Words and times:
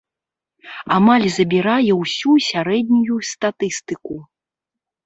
Амаль 0.95 1.27
забірае 1.35 1.93
ўсю 2.01 2.31
сярэднюю 2.49 3.17
статыстыку. 3.35 4.15